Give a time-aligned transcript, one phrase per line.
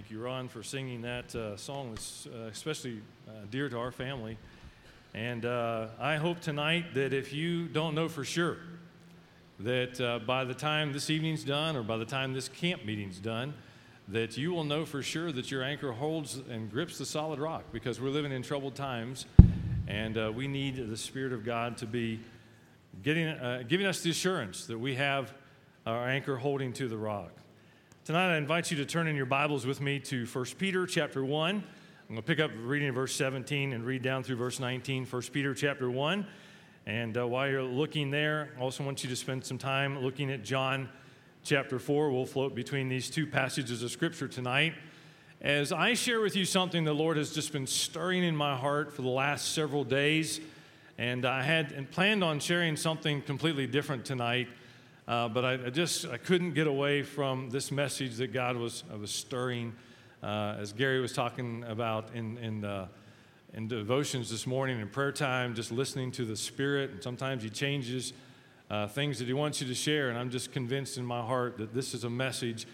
[0.00, 3.92] Thank you, Ron, for singing that uh, song that's uh, especially uh, dear to our
[3.92, 4.38] family.
[5.12, 8.56] And uh, I hope tonight that if you don't know for sure
[9.58, 13.18] that uh, by the time this evening's done or by the time this camp meeting's
[13.18, 13.52] done,
[14.08, 17.64] that you will know for sure that your anchor holds and grips the solid rock
[17.70, 19.26] because we're living in troubled times
[19.86, 22.20] and uh, we need the Spirit of God to be
[23.02, 23.36] getting,
[23.68, 25.34] giving us the assurance that we have
[25.84, 27.32] our anchor holding to the rock.
[28.06, 31.22] Tonight, I invite you to turn in your Bibles with me to 1 Peter chapter
[31.22, 31.56] 1.
[31.56, 31.62] I'm
[32.08, 35.52] going to pick up reading verse 17 and read down through verse 19, 1 Peter
[35.54, 36.26] chapter 1.
[36.86, 40.30] And uh, while you're looking there, I also want you to spend some time looking
[40.32, 40.88] at John
[41.44, 42.10] chapter 4.
[42.10, 44.72] We'll float between these two passages of Scripture tonight.
[45.42, 48.94] As I share with you something the Lord has just been stirring in my heart
[48.94, 50.40] for the last several days,
[50.96, 54.48] and I had and planned on sharing something completely different tonight.
[55.10, 58.84] Uh, but I, I, just I couldn't get away from this message that God was,
[58.94, 59.72] uh, was stirring,
[60.22, 62.86] uh, as Gary was talking about in, in, uh,
[63.52, 66.92] in devotions this morning in prayer time, just listening to the Spirit.
[66.92, 68.12] And sometimes He changes
[68.70, 70.10] uh, things that He wants you to share.
[70.10, 72.68] And I'm just convinced in my heart that this is a message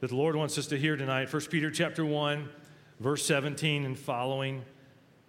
[0.00, 1.32] that the Lord wants us to hear tonight.
[1.32, 2.48] 1 Peter chapter 1,
[2.98, 4.64] verse 17 and following.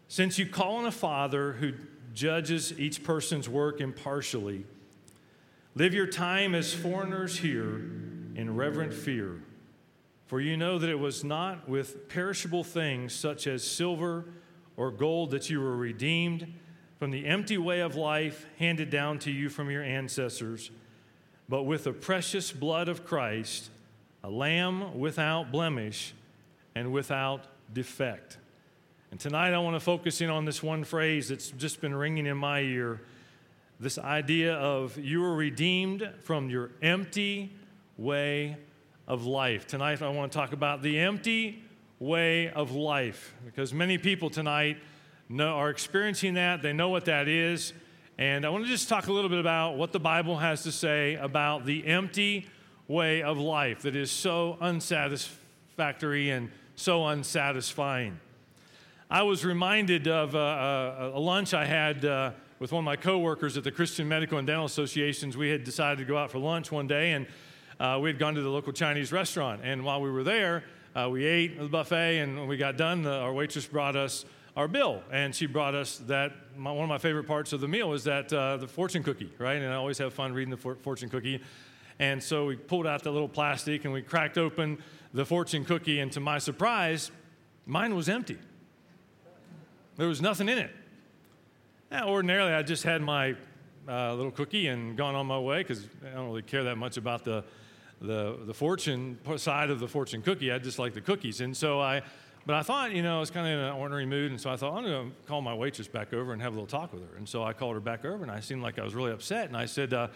[0.07, 1.73] Since you call on a Father who
[2.15, 4.65] judges each person's work impartially,
[5.77, 7.75] Live your time as foreigners here
[8.35, 9.43] in reverent fear,
[10.25, 14.25] for you know that it was not with perishable things such as silver
[14.75, 16.51] or gold that you were redeemed
[16.97, 20.71] from the empty way of life handed down to you from your ancestors,
[21.47, 23.69] but with the precious blood of Christ,
[24.23, 26.15] a lamb without blemish
[26.73, 28.39] and without defect.
[29.11, 32.25] And tonight I want to focus in on this one phrase that's just been ringing
[32.25, 32.99] in my ear
[33.79, 37.53] this idea of you were redeemed from your empty
[37.95, 38.57] way
[39.07, 39.67] of life.
[39.67, 41.63] Tonight, I want to talk about the empty
[41.99, 44.77] way of life because many people tonight
[45.29, 46.63] know, are experiencing that.
[46.63, 47.73] They know what that is.
[48.17, 50.71] And I want to just talk a little bit about what the Bible has to
[50.71, 52.47] say about the empty
[52.87, 58.19] way of life that is so unsatisfactory and so unsatisfying.
[59.09, 62.03] I was reminded of a, uh, a, a lunch I had.
[62.03, 65.37] Uh, with one of my coworkers at the Christian Medical and Dental Associations.
[65.37, 67.27] We had decided to go out for lunch one day, and
[67.79, 69.61] uh, we had gone to the local Chinese restaurant.
[69.63, 70.63] And while we were there,
[70.95, 73.95] uh, we ate at the buffet, and when we got done, the, our waitress brought
[73.95, 74.25] us
[74.55, 76.31] our bill, and she brought us that.
[76.57, 79.31] My, one of my favorite parts of the meal is that uh, the fortune cookie,
[79.37, 79.57] right?
[79.57, 81.39] And I always have fun reading the for, fortune cookie.
[81.99, 84.79] And so we pulled out the little plastic and we cracked open
[85.13, 87.11] the fortune cookie, and to my surprise,
[87.67, 88.39] mine was empty.
[89.97, 90.71] There was nothing in it.
[91.89, 93.33] Yeah, ordinarily, I just had my
[93.87, 96.97] uh, little cookie and gone on my way because I don't really care that much
[96.97, 97.45] about the,
[98.01, 100.51] the, the fortune side of the fortune cookie.
[100.51, 101.39] I just like the cookies.
[101.39, 102.01] And so I,
[102.45, 104.31] but I thought, you know, I was kind of in an ordinary mood.
[104.31, 106.55] And so I thought, I'm going to call my waitress back over and have a
[106.55, 107.15] little talk with her.
[107.15, 109.47] And so I called her back over and I seemed like I was really upset.
[109.47, 110.09] And I said, uh,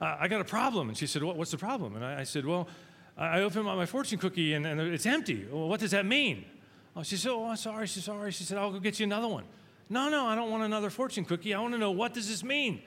[0.00, 0.88] I got a problem.
[0.88, 1.94] And she said, what, What's the problem?
[1.94, 2.68] And I, I said, Well,
[3.18, 5.46] I opened my fortune cookie and, and it's empty.
[5.50, 6.46] Well, what does that mean?
[6.96, 7.86] Oh, she said, Oh, I'm sorry.
[7.86, 8.30] She's sorry.
[8.32, 9.44] She said, I'll go get you another one.
[9.90, 11.54] No, no, I don't want another fortune cookie.
[11.54, 12.82] I want to know what does this mean?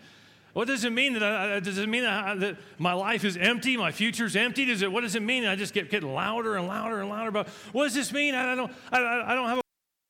[0.54, 3.38] What does it mean that I, does it mean that, I, that, my life is
[3.38, 4.66] empty, my future's empty?
[4.66, 4.92] Does it?
[4.92, 5.46] What does it mean?
[5.46, 8.36] I just get getting louder and louder and louder about what does this mean?
[8.36, 8.72] I, don't.
[8.92, 9.62] I, I, don't have a.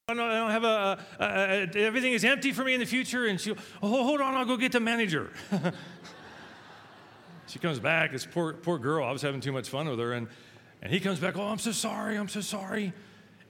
[0.07, 2.87] I don't, I don't have a, a, a, Everything is empty for me in the
[2.87, 3.27] future.
[3.27, 5.29] And she, oh, hold on, I'll go get the manager.
[7.47, 8.11] she comes back.
[8.11, 9.05] This poor poor girl.
[9.05, 10.27] I was having too much fun with her, and
[10.81, 11.37] and he comes back.
[11.37, 12.17] Oh, I'm so sorry.
[12.17, 12.93] I'm so sorry.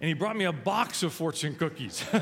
[0.02, 2.04] And he brought me a box of fortune cookies.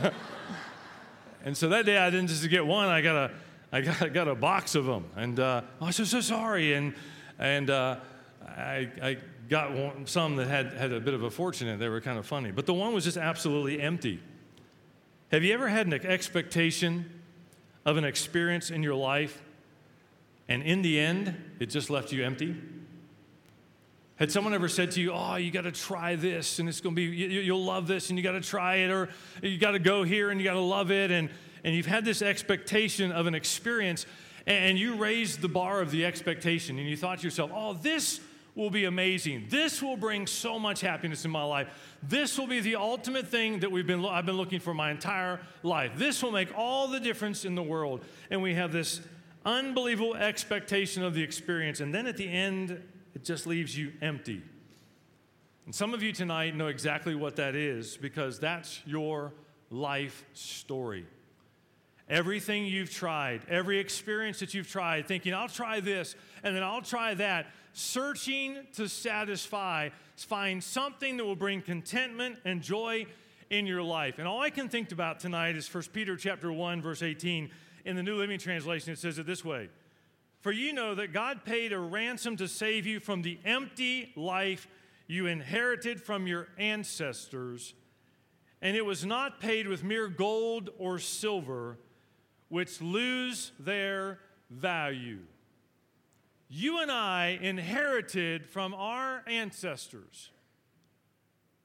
[1.46, 3.32] And so that day I didn't just get one, I got a,
[3.72, 5.06] I got, I got a box of them.
[5.16, 6.74] And uh, I was so, so sorry.
[6.74, 6.94] And,
[7.38, 7.98] and uh,
[8.48, 9.18] I, I
[9.48, 11.78] got one, some that had, had a bit of a fortune in it.
[11.78, 12.52] They were kind of funny.
[12.52, 14.20] But the one was just absolutely empty.
[15.32, 17.22] Have you ever had an expectation
[17.86, 19.42] of an experience in your life,
[20.48, 22.56] and in the end, it just left you empty?
[24.20, 26.94] Had someone ever said to you, Oh, you got to try this and it's going
[26.94, 29.08] to be, you, will love this and you got to try it, or
[29.42, 31.30] you got to go here and you got to love it, and,
[31.64, 34.06] and you've had this expectation of an experience,
[34.46, 38.20] and you raised the bar of the expectation, and you thought to yourself, Oh, this
[38.56, 39.46] will be amazing.
[39.48, 41.70] This will bring so much happiness in my life.
[42.04, 45.40] This will be the ultimate thing that we've been, I've been looking for my entire
[45.64, 45.94] life.
[45.96, 48.04] This will make all the difference in the world.
[48.30, 49.00] And we have this
[49.46, 51.80] unbelievable expectation of the experience.
[51.80, 52.82] And then at the end,
[53.16, 54.42] it just leaves you empty.
[55.66, 59.34] And some of you tonight know exactly what that is because that's your
[59.70, 61.06] life story.
[62.10, 66.82] Everything you've tried, every experience that you've tried, thinking, I'll try this and then I'll
[66.82, 73.06] try that, searching to satisfy, find something that will bring contentment and joy
[73.52, 74.18] in your life.
[74.18, 77.52] And all I can think about tonight is 1 Peter chapter 1 verse 18
[77.86, 79.70] in the New Living Translation it says it this way.
[80.40, 84.68] For you know that God paid a ransom to save you from the empty life
[85.08, 87.74] you inherited from your ancestors,
[88.62, 91.78] and it was not paid with mere gold or silver
[92.48, 94.20] which lose their
[94.50, 95.20] value.
[96.48, 100.32] You and I inherited from our ancestors,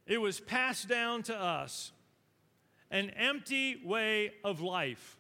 [0.07, 1.93] it was passed down to us
[2.91, 5.17] an empty way of life.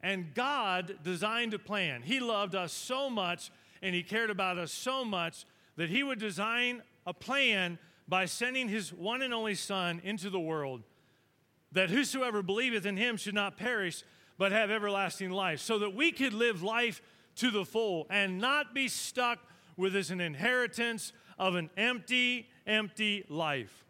[0.00, 2.02] And God designed a plan.
[2.02, 3.50] He loved us so much
[3.82, 5.44] and He cared about us so much
[5.76, 10.40] that He would design a plan by sending His one and only Son into the
[10.40, 10.82] world
[11.72, 14.02] that whosoever believeth in him should not perish,
[14.38, 17.02] but have everlasting life, so that we could live life
[17.36, 19.38] to the full and not be stuck
[19.76, 23.84] with as an inheritance of an empty, empty life.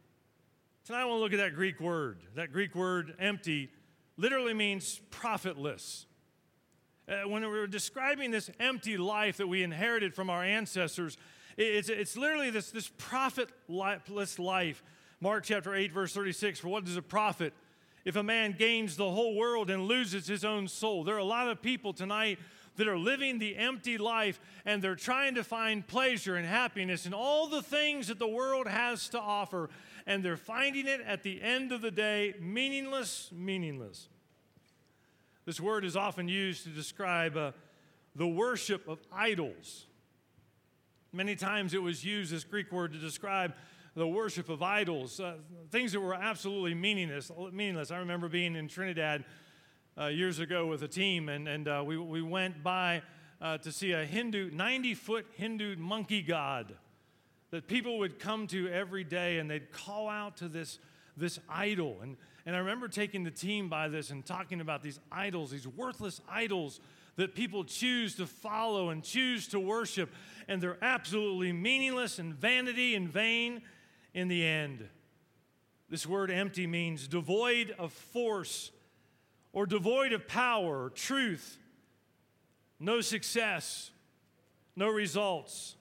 [0.85, 2.19] Tonight I want to look at that Greek word.
[2.35, 3.71] That Greek word, empty,
[4.19, 6.05] literally means profitless.
[7.09, 11.17] Uh, when we're describing this empty life that we inherited from our ancestors,
[11.56, 14.82] it's, it's literally this, this profitless life.
[15.20, 17.55] Mark chapter 8, verse 36 For what does a profit?
[18.09, 21.05] if a man gains the whole world and loses his own soul.
[21.05, 22.38] There are a lot of people tonight
[22.76, 27.12] that are living the empty life and they're trying to find pleasure and happiness in
[27.12, 29.69] all the things that the world has to offer,
[30.09, 34.09] and they're finding it at the end of the day meaningless, meaningless.
[35.45, 37.53] This word is often used to describe uh,
[38.17, 39.87] the worship of idols.
[41.13, 43.53] Many times it was used, this Greek word, to describe
[43.95, 45.35] the worship of idols, uh,
[45.71, 47.31] things that were absolutely meaningless.
[47.53, 47.91] Meaningless.
[47.91, 49.27] I remember being in Trinidad
[50.01, 53.03] uh, years ago with a team, and, and uh, we, we went by
[53.43, 56.75] uh, to see a Hindu, 90 foot Hindu monkey god
[57.50, 60.79] that people would come to every day, and they'd call out to this,
[61.17, 61.99] this idol.
[62.03, 65.67] And, and I remember taking the team by this and talking about these idols, these
[65.67, 66.81] worthless idols
[67.17, 70.11] that people choose to follow and choose to worship,
[70.47, 73.62] and they're absolutely meaningless and vanity and vain
[74.15, 74.89] in the end.
[75.89, 78.71] This word empty means devoid of force
[79.53, 81.59] or devoid of power, truth,
[82.79, 83.91] no success,
[84.77, 85.75] no results,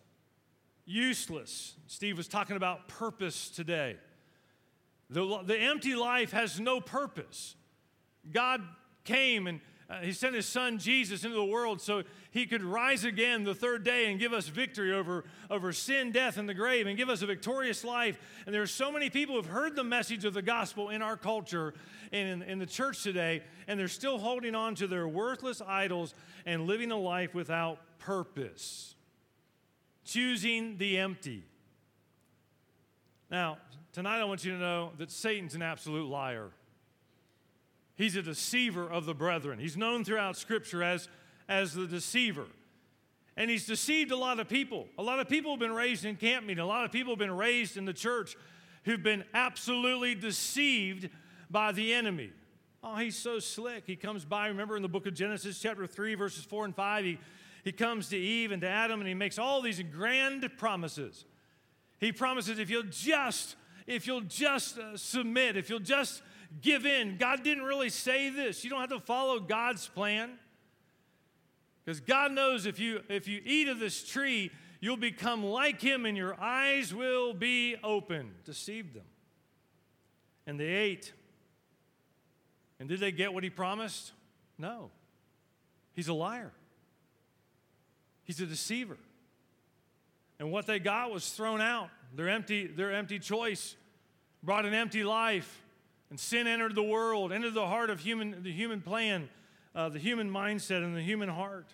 [0.87, 1.75] useless.
[1.85, 3.97] Steve was talking about purpose today.
[5.09, 7.55] The, the empty life has no purpose.
[8.31, 8.61] God
[9.03, 13.05] came and uh, he sent his son Jesus into the world so he could rise
[13.05, 16.87] again the third day and give us victory over, over sin, death, and the grave
[16.87, 18.19] and give us a victorious life.
[18.45, 21.01] And there are so many people who have heard the message of the gospel in
[21.01, 21.73] our culture
[22.11, 26.13] and in, in the church today, and they're still holding on to their worthless idols
[26.45, 28.95] and living a life without purpose,
[30.07, 31.43] choosing the empty.
[33.29, 33.57] Now,
[33.91, 36.49] tonight I want you to know that Satan's an absolute liar.
[37.95, 39.59] He's a deceiver of the brethren.
[39.59, 41.09] He's known throughout Scripture as,
[41.49, 42.45] as the deceiver.
[43.35, 44.87] And he's deceived a lot of people.
[44.97, 46.63] A lot of people have been raised in camp meeting.
[46.63, 48.35] A lot of people have been raised in the church
[48.85, 51.09] who've been absolutely deceived
[51.51, 52.31] by the enemy.
[52.83, 53.83] Oh, he's so slick.
[53.85, 57.05] He comes by, remember in the book of Genesis, chapter 3, verses 4 and 5,
[57.05, 57.19] he,
[57.67, 61.25] he comes to Eve and to Adam and he makes all these grand promises.
[61.99, 66.21] He promises if you'll just, if you'll just uh, submit, if you'll just
[66.61, 67.17] give in.
[67.17, 68.63] God didn't really say this.
[68.63, 70.39] You don't have to follow God's plan.
[71.83, 76.05] Because God knows if you, if you eat of this tree, you'll become like him
[76.05, 78.31] and your eyes will be open.
[78.45, 79.03] Deceived them.
[80.45, 81.11] And they ate.
[82.79, 84.13] And did they get what he promised?
[84.57, 84.89] No.
[85.91, 86.53] He's a liar.
[88.27, 88.97] He's a deceiver.
[90.37, 91.89] And what they got was thrown out.
[92.13, 93.75] Their empty, their empty choice
[94.43, 95.63] brought an empty life.
[96.09, 99.29] And sin entered the world, entered the heart of human, the human plan,
[99.73, 101.73] uh, the human mindset, and the human heart.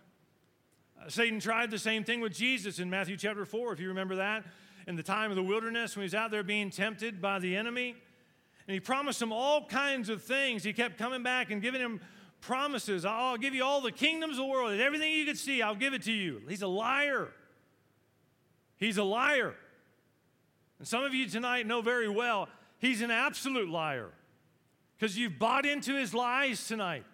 [1.00, 4.16] Uh, Satan tried the same thing with Jesus in Matthew chapter 4, if you remember
[4.18, 4.46] that,
[4.88, 7.56] in the time of the wilderness when he was out there being tempted by the
[7.56, 7.96] enemy.
[8.68, 10.64] And he promised him all kinds of things.
[10.64, 12.00] He kept coming back and giving him
[12.44, 13.06] promises.
[13.06, 15.76] Oh, I'll give you all the kingdoms of the world, everything you could see, I'll
[15.76, 16.42] give it to you.
[16.48, 17.30] He's a liar.
[18.78, 19.56] He's a liar.
[20.80, 24.10] And some of you tonight know very well he's an absolute liar
[24.98, 27.06] because you've bought into his lies tonight.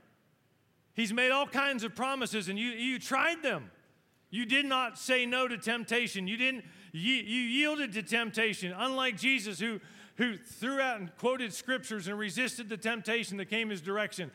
[0.95, 3.69] He's made all kinds of promises and you, you tried them.
[4.31, 6.27] You did not say no to temptation.
[6.27, 9.79] You didn't you, you yielded to temptation, unlike Jesus who
[10.19, 14.31] who threw out and quoted scriptures and resisted the temptation that came his direction.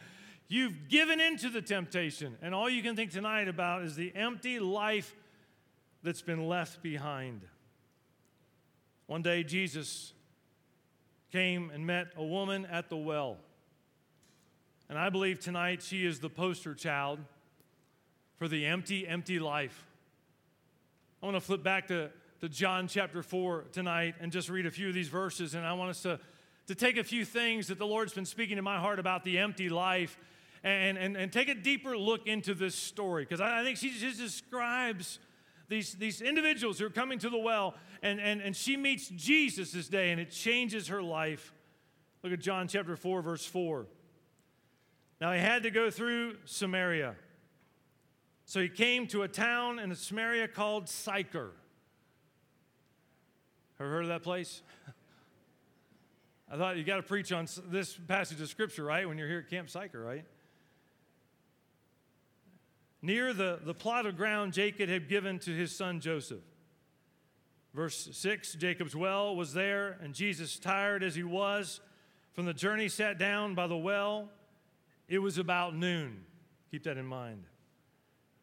[0.48, 4.58] You've given into the temptation, and all you can think tonight about is the empty
[4.58, 5.14] life
[6.02, 7.42] that's been left behind.
[9.06, 10.12] One day, Jesus
[11.32, 13.38] came and met a woman at the well.
[14.88, 17.18] And I believe tonight she is the poster child
[18.36, 19.86] for the empty, empty life.
[21.22, 22.10] I want to flip back to,
[22.40, 25.54] to John chapter 4 tonight and just read a few of these verses.
[25.54, 26.20] And I want us to,
[26.66, 29.38] to take a few things that the Lord's been speaking to my heart about the
[29.38, 30.18] empty life
[30.64, 33.24] and, and, and take a deeper look into this story.
[33.24, 35.18] Because I, I think she just describes
[35.68, 39.72] these, these individuals who are coming to the well, and, and, and she meets Jesus
[39.72, 41.52] this day, and it changes her life.
[42.22, 43.86] Look at John chapter 4, verse 4.
[45.20, 47.14] Now he had to go through Samaria.
[48.46, 51.52] So he came to a town in Samaria called Sychar.
[53.80, 54.62] Ever heard of that place?
[56.50, 59.08] I thought you got to preach on this passage of scripture, right?
[59.08, 60.24] When you're here at Camp Sychar, right?
[63.04, 66.40] Near the, the plot of ground Jacob had given to his son Joseph.
[67.74, 71.80] Verse 6 Jacob's well was there, and Jesus, tired as he was
[72.32, 74.30] from the journey, sat down by the well.
[75.06, 76.24] It was about noon.
[76.70, 77.44] Keep that in mind.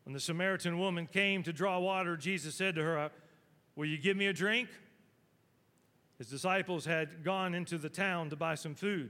[0.03, 3.09] When the Samaritan woman came to draw water, Jesus said to her, uh,
[3.75, 4.69] Will you give me a drink?
[6.19, 9.09] His disciples had gone into the town to buy some food.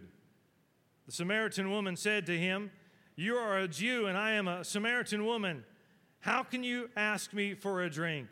[1.08, 2.72] The Samaritan woman said to him,
[3.22, 5.64] You are a Jew, and I am a Samaritan woman.
[6.22, 8.28] How can you ask me for a drink?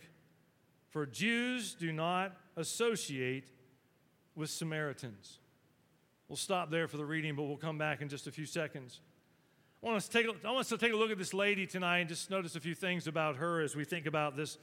[0.87, 3.51] For Jews do not associate
[4.33, 5.37] with Samaritans.
[6.27, 9.01] We'll stop there for the reading, but we'll come back in just a few seconds.
[9.83, 11.99] I want, us to take want us to take a look at this lady tonight
[11.99, 14.57] and just notice a few things about her as we think about this,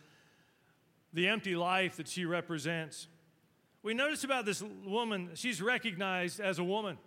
[1.13, 3.07] the empty life that she represents.
[3.85, 6.99] We notice about this woman, she's recognized as a woman.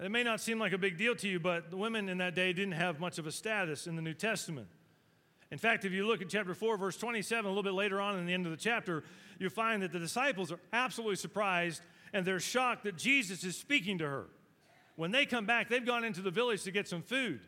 [0.00, 2.34] It may not seem like a big deal to you, but the women in that
[2.34, 4.68] day didn't have much of a status in the New Testament.
[5.50, 8.18] In fact, if you look at chapter 4, verse 27, a little bit later on
[8.18, 9.04] in the end of the chapter,
[9.38, 11.82] you find that the disciples are absolutely surprised
[12.14, 14.26] and they're shocked that Jesus is speaking to her.
[14.96, 17.40] When they come back, they've gone into the village to get some food.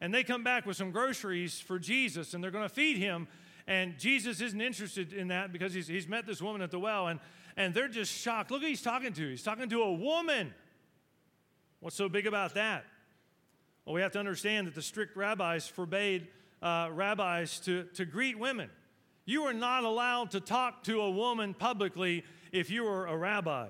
[0.00, 3.28] And they come back with some groceries for Jesus, and they're going to feed him.
[3.66, 7.08] And Jesus isn't interested in that because he's, he's met this woman at the well,
[7.08, 7.20] and,
[7.56, 8.50] and they're just shocked.
[8.50, 9.30] Look who he's talking to.
[9.30, 10.52] He's talking to a woman.
[11.84, 12.86] What's so big about that?
[13.84, 16.28] Well, we have to understand that the strict rabbis forbade
[16.62, 18.70] uh, rabbis to, to greet women.
[19.26, 23.66] You were not allowed to talk to a woman publicly if you were a rabbi.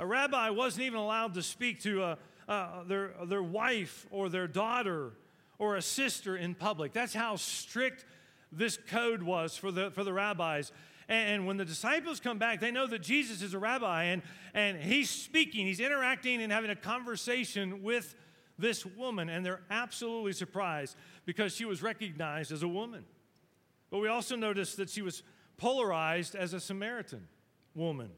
[0.00, 2.18] A rabbi wasn't even allowed to speak to a,
[2.48, 5.12] uh, their, their wife or their daughter
[5.60, 6.92] or a sister in public.
[6.92, 8.06] That's how strict
[8.50, 10.72] this code was for the, for the rabbis.
[11.10, 14.22] And, when the disciples come back, they know that Jesus is a rabbi and,
[14.54, 18.14] and he's speaking, he's interacting and having a conversation with
[18.56, 19.28] this woman.
[19.28, 23.04] And they're absolutely surprised because she was recognized as a woman.
[23.90, 25.24] But we also notice that she was
[25.56, 27.26] polarized as a Samaritan
[27.74, 28.10] woman.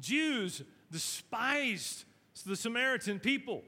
[0.00, 2.04] Jews despised
[2.46, 3.62] the Samaritan people.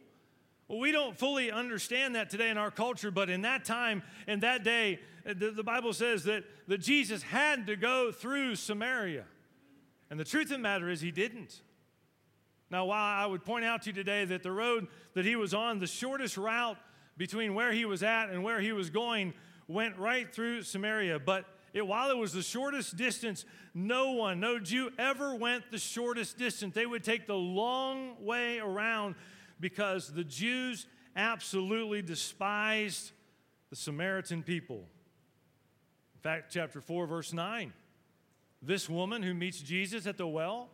[0.69, 4.41] Well, we don't fully understand that today in our culture, but in that time, in
[4.41, 9.25] that day, the, the, Bible says that, that Jesus had to go through Samaria.
[10.11, 11.63] And the truth of the matter is, he didn't.
[12.71, 15.55] Now, while I would point out to you today that the road that he was
[15.55, 16.79] on, the shortest route
[17.17, 19.35] between where he was at and where he was going,
[19.69, 24.59] went right through Samaria, but it, while it was the shortest distance, no one, no
[24.59, 26.75] Jew ever went the shortest distance.
[26.75, 29.15] They would take the long way around
[29.61, 30.87] because the Jews
[31.17, 33.13] absolutely despised
[33.71, 34.85] the Samaritan people.
[36.23, 37.73] Fact, chapter 4, verse 9.
[38.63, 40.69] This woman who meets Jesus at the well,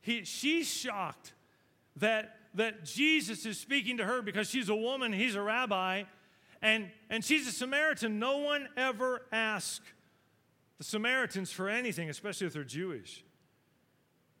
[0.00, 1.34] he, she's shocked
[1.96, 6.02] that, that Jesus is speaking to her because she's a woman, he's a rabbi,
[6.60, 8.18] and, and she's a Samaritan.
[8.18, 9.86] No one ever asked
[10.78, 13.24] the Samaritans for anything, especially if they're Jewish.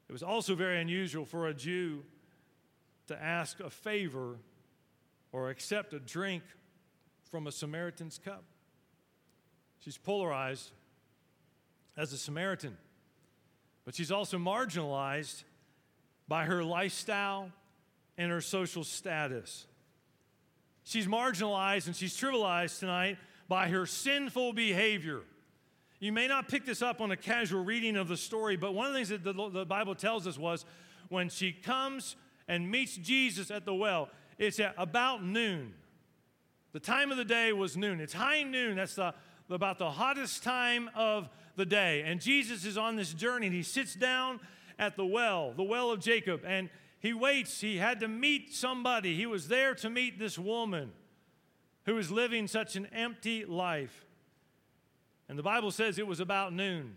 [0.08, 2.02] It was also very unusual for a Jew
[3.06, 4.38] to ask a favor
[5.30, 6.42] or accept a drink
[7.30, 8.44] from a Samaritan's cup.
[9.84, 10.70] She's polarized
[11.96, 12.76] as a Samaritan,
[13.84, 15.42] but she's also marginalized
[16.28, 17.50] by her lifestyle
[18.16, 19.66] and her social status.
[20.84, 25.22] She's marginalized and she's trivialized tonight by her sinful behavior.
[25.98, 28.86] You may not pick this up on a casual reading of the story, but one
[28.86, 30.64] of the things that the, the Bible tells us was
[31.08, 32.14] when she comes
[32.46, 35.74] and meets Jesus at the well, it's at about noon.
[36.72, 38.00] The time of the day was noon.
[38.00, 38.76] It's high noon.
[38.76, 39.14] That's the,
[39.52, 42.02] about the hottest time of the day.
[42.02, 44.40] And Jesus is on this journey and he sits down
[44.78, 47.60] at the well, the well of Jacob, and he waits.
[47.60, 49.14] He had to meet somebody.
[49.14, 50.92] He was there to meet this woman
[51.84, 54.06] who was living such an empty life.
[55.28, 56.96] And the Bible says it was about noon.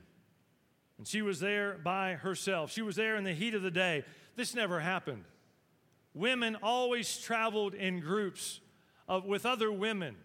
[0.97, 2.71] And she was there by herself.
[2.71, 4.05] She was there in the heat of the day.
[4.35, 5.25] This never happened.
[6.13, 8.61] Women always traveled in groups
[9.07, 10.15] of, with other women.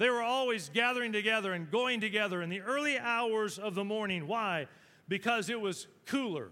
[0.00, 4.26] They were always gathering together and going together in the early hours of the morning.
[4.26, 4.66] Why?
[5.08, 6.48] Because it was cooler.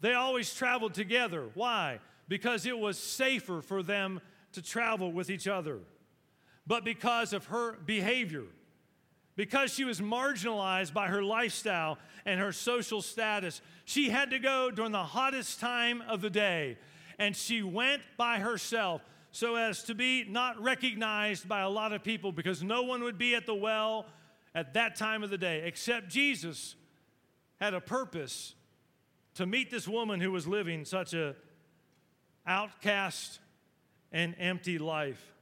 [0.00, 1.48] They always traveled together.
[1.54, 1.98] Why?
[2.28, 4.20] Because it was safer for them
[4.52, 5.80] to travel with each other.
[6.64, 8.44] But because of her behavior,
[9.34, 14.70] because she was marginalized by her lifestyle and her social status, she had to go
[14.70, 16.78] during the hottest time of the day.
[17.18, 22.02] And she went by herself so as to be not recognized by a lot of
[22.02, 24.06] people because no one would be at the well
[24.54, 26.74] at that time of the day except Jesus
[27.60, 28.54] had a purpose
[29.34, 31.36] to meet this woman who was living such a
[32.46, 33.38] outcast
[34.12, 35.32] and empty life.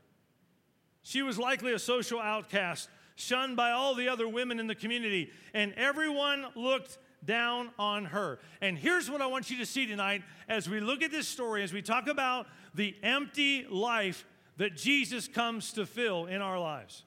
[1.03, 5.31] She was likely a social outcast, shunned by all the other women in the community,
[5.55, 8.39] and everyone looked down on her.
[8.61, 11.63] And here's what I want you to see tonight as we look at this story,
[11.63, 14.25] as we talk about the empty life
[14.57, 17.05] that Jesus comes to fill in our lives.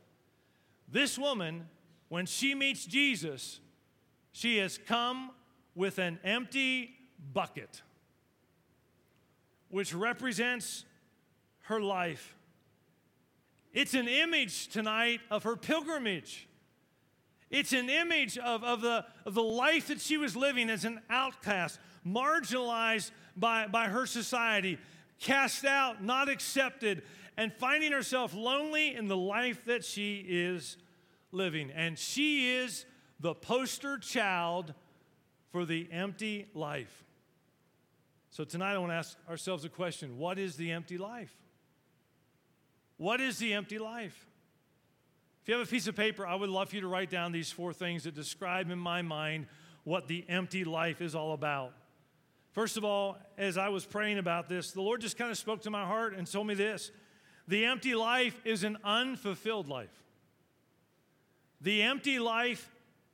[0.87, 1.67] This woman,
[2.09, 3.59] when she meets Jesus,
[4.31, 5.31] she has come
[5.75, 6.95] with an empty
[7.33, 7.81] bucket,
[9.69, 10.85] which represents
[11.61, 12.35] her life.
[13.73, 16.47] It's an image tonight of her pilgrimage.
[17.51, 21.01] It's an image of, of, the, of the life that she was living as an
[21.09, 24.79] outcast, marginalized by, by her society,
[25.19, 27.03] cast out, not accepted,
[27.37, 30.77] and finding herself lonely in the life that she is
[31.33, 31.71] living.
[31.71, 32.85] And she is
[33.19, 34.73] the poster child
[35.51, 37.03] for the empty life.
[38.29, 41.35] So tonight I want to ask ourselves a question What is the empty life?
[42.95, 44.27] What is the empty life?
[45.41, 47.31] If you have a piece of paper, I would love for you to write down
[47.31, 49.47] these four things that describe in my mind
[49.83, 51.73] what the empty life is all about.
[52.51, 55.61] First of all, as I was praying about this, the Lord just kind of spoke
[55.63, 56.91] to my heart and told me this
[57.47, 59.89] the empty life is an unfulfilled life.
[61.59, 62.69] The empty life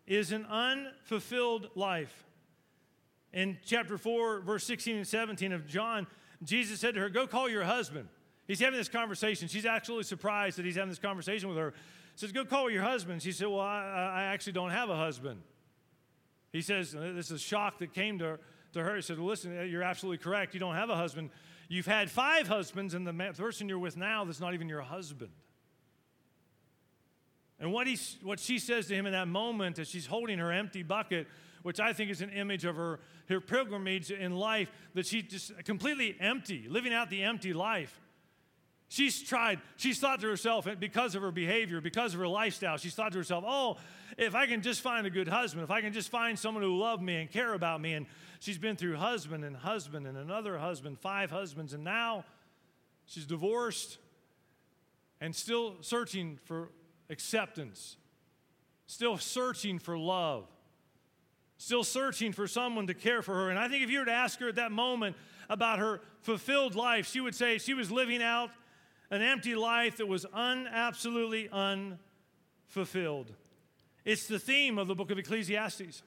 [0.05, 2.25] is an unfulfilled life.
[3.31, 6.07] In chapter 4, verse 16 and 17 of John,
[6.43, 8.09] Jesus said to her, Go call your husband.
[8.47, 9.47] He's having this conversation.
[9.47, 11.73] She's absolutely surprised that he's having this conversation with her.
[12.17, 13.21] Says, Go call your husband.
[13.21, 15.39] She said, Well, I, I actually don't have a husband.
[16.51, 18.39] He says, This is shock that came to her.
[18.73, 18.95] To her.
[18.95, 20.55] He said, well, Listen, you're absolutely correct.
[20.55, 21.29] You don't have a husband.
[21.69, 25.29] You've had five husbands, and the person you're with now that's not even your husband.
[27.59, 30.51] And what, he, what she says to him in that moment as she's holding her
[30.51, 31.27] empty bucket,
[31.61, 32.99] which I think is an image of her,
[33.29, 37.99] her pilgrimage in life, that she's just completely empty, living out the empty life.
[38.89, 42.77] She's tried, she's thought to herself, eh, because of her behavior, because of her lifestyle,
[42.77, 43.77] she's thought to herself, oh,
[44.17, 46.77] if I can just find a good husband, if I can just find someone who
[46.77, 47.93] love me and care about me.
[47.93, 48.05] And
[48.39, 52.23] she's been through husband and husband and another husband, five husbands, and now
[53.05, 53.97] she's divorced
[55.19, 56.69] and still searching for
[57.09, 57.97] acceptance,
[58.85, 60.47] still searching for love,
[61.57, 63.49] still searching for someone to care for her.
[63.49, 65.17] And I think if you were to ask her at that moment
[65.49, 68.49] about her fulfilled life, she would say she was living out
[69.09, 73.31] an empty life that was un, absolutely unfulfilled.
[74.05, 76.03] It's the theme of the book of Ecclesiastes.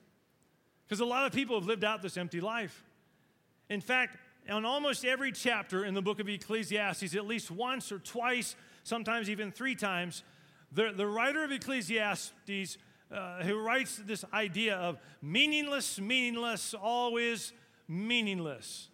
[0.87, 2.83] Because a lot of people have lived out this empty life.
[3.69, 4.17] In fact,
[4.51, 9.31] on almost every chapter in the book of Ecclesiastes, at least once or twice, sometimes
[9.31, 10.25] even three times,
[10.73, 12.77] the, the writer of Ecclesiastes,
[13.13, 17.53] uh, who writes this idea of meaningless, meaningless, always
[17.89, 18.89] meaningless.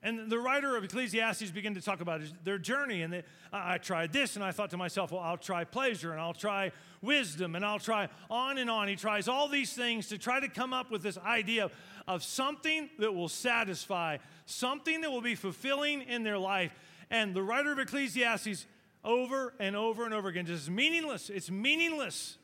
[0.00, 3.02] And the writer of Ecclesiastes began to talk about their journey.
[3.02, 6.20] And they, I tried this, and I thought to myself, well, I'll try pleasure, and
[6.20, 6.70] I'll try
[7.02, 8.86] wisdom, and I'll try on and on.
[8.86, 11.70] He tries all these things to try to come up with this idea
[12.06, 16.72] of, something that will satisfy, something that will be fulfilling in their life.
[17.10, 18.66] And the writer of Ecclesiastes
[19.04, 20.46] over and over and over again.
[20.46, 21.28] Just meaningless.
[21.28, 22.38] It's meaningless.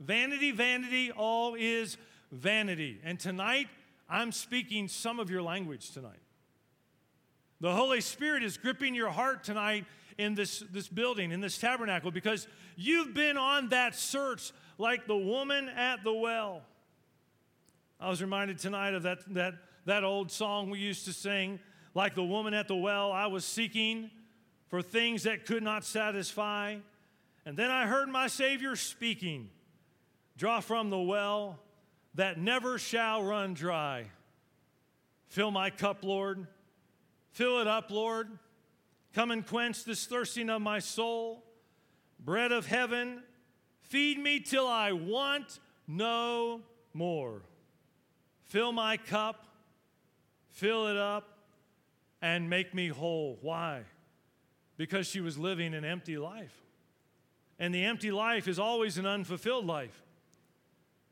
[0.00, 1.96] Vanity, vanity, all is
[2.30, 3.00] vanity.
[3.02, 3.68] And tonight,
[4.08, 6.20] I'm speaking some of your language tonight.
[7.60, 9.84] The Holy Spirit is gripping your heart tonight
[10.16, 15.16] in this, this building, in this tabernacle, because you've been on that search like the
[15.16, 16.62] woman at the well.
[18.00, 19.54] I was reminded tonight of that, that,
[19.86, 21.58] that old song we used to sing,
[21.94, 23.10] like the woman at the well.
[23.10, 24.10] I was seeking
[24.68, 26.76] for things that could not satisfy.
[27.44, 29.50] And then I heard my Savior speaking
[30.38, 31.58] Draw from the well
[32.14, 34.04] that never shall run dry.
[35.26, 36.46] Fill my cup, Lord,
[37.30, 38.28] Fill it up, Lord.
[39.14, 41.44] Come and quench this thirsting of my soul.
[42.20, 43.22] Bread of heaven,
[43.82, 46.62] feed me till I want no
[46.92, 47.42] more.
[48.44, 49.46] Fill my cup,
[50.48, 51.38] fill it up,
[52.20, 53.38] and make me whole.
[53.40, 53.82] Why?
[54.76, 56.54] Because she was living an empty life.
[57.58, 60.02] And the empty life is always an unfulfilled life.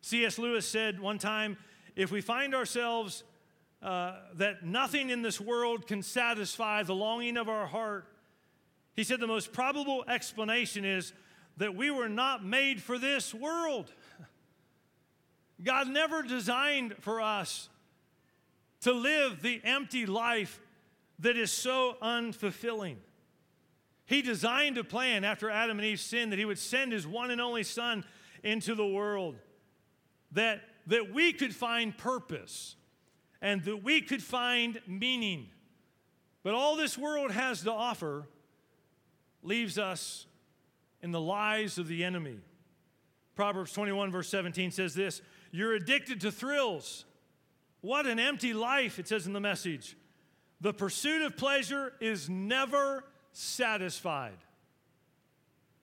[0.00, 0.38] C.S.
[0.38, 1.56] Lewis said one time
[1.96, 3.24] if we find ourselves
[3.82, 8.06] uh, that nothing in this world can satisfy the longing of our heart,
[8.94, 11.12] he said the most probable explanation is
[11.58, 13.92] that we were not made for this world.
[15.62, 17.68] God never designed for us
[18.80, 20.60] to live the empty life
[21.18, 22.96] that is so unfulfilling.
[24.04, 27.30] He designed a plan after Adam and Eve sinned that He would send His one
[27.30, 28.04] and only Son
[28.42, 29.36] into the world,
[30.32, 32.76] that, that we could find purpose
[33.40, 35.48] and that we could find meaning.
[36.42, 38.26] But all this world has to offer
[39.42, 40.26] leaves us
[41.02, 42.38] in the lies of the enemy.
[43.34, 47.04] Proverbs 21, verse 17 says this You're addicted to thrills.
[47.80, 49.96] What an empty life, it says in the message.
[50.60, 54.38] The pursuit of pleasure is never satisfied.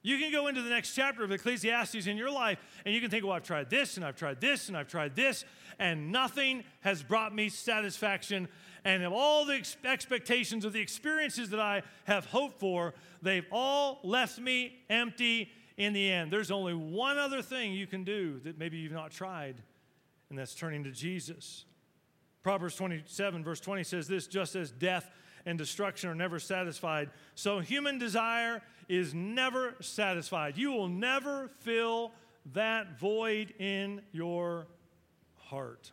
[0.06, 3.10] You can go into the next chapter of Ecclesiastes in your life and you can
[3.10, 5.46] think, well, I've tried this and I've tried this and I've tried this,
[5.80, 8.50] and nothing has brought me satisfaction.
[8.84, 13.46] And of all the ex- expectations of the experiences that I have hoped for, they've
[13.50, 16.32] all left me empty in the end.
[16.32, 19.64] There's only one other thing you can do that maybe you've not tried,
[20.30, 21.64] and that's turning to Jesus.
[22.44, 25.10] Proverbs 27, verse 20 says this just as death
[25.46, 27.10] and destruction are never satisfied.
[27.36, 30.58] So human desire is never satisfied.
[30.58, 32.12] You will never fill
[32.54, 34.68] that void in your
[35.38, 35.92] heart.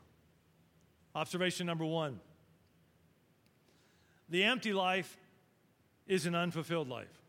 [1.15, 2.21] Observation number one
[4.29, 5.19] the empty life
[6.07, 7.21] is an unfulfilled life.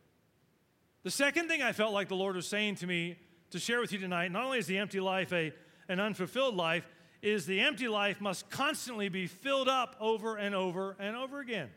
[1.03, 3.17] The second thing I felt like the Lord was saying to me
[3.49, 5.51] to share with you tonight not only is the empty life a,
[5.89, 6.87] an unfulfilled life,
[7.23, 11.69] is the empty life must constantly be filled up over and over and over again.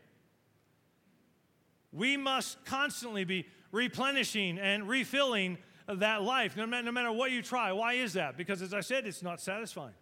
[1.95, 7.41] We must constantly be replenishing and refilling that life, no, matter, no matter what you
[7.41, 7.71] try.
[7.71, 8.35] Why is that?
[8.35, 9.93] Because, as I said, it's not satisfying.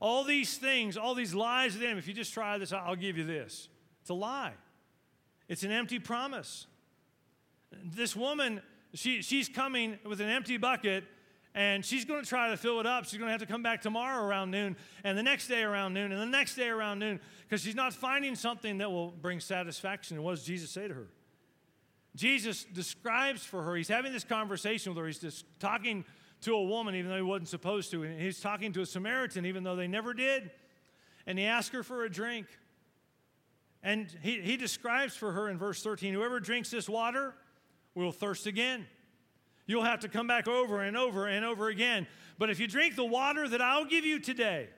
[0.00, 2.96] All these things, all these lies of the enemy, if you just try this, I'll
[2.96, 3.68] give you this.
[4.00, 4.54] It's a lie,
[5.48, 6.66] it's an empty promise.
[7.84, 8.60] This woman,
[8.92, 11.04] she, she's coming with an empty bucket
[11.54, 13.04] and she's going to try to fill it up.
[13.04, 15.94] She's going to have to come back tomorrow around noon, and the next day around
[15.94, 19.40] noon, and the next day around noon, because she's not finding something that will bring
[19.40, 20.16] satisfaction.
[20.16, 21.08] And what does Jesus say to her?
[22.14, 25.06] Jesus describes for her, he's having this conversation with her.
[25.06, 26.04] He's just talking
[26.42, 28.02] to a woman, even though he wasn't supposed to.
[28.02, 30.50] And he's talking to a Samaritan, even though they never did.
[31.26, 32.46] And he asks her for a drink.
[33.82, 37.34] And he, he describes for her in verse 13 whoever drinks this water
[37.94, 38.86] will thirst again.
[39.72, 42.06] You'll have to come back over and over and over again.
[42.38, 44.68] But if you drink the water that I'll give you today,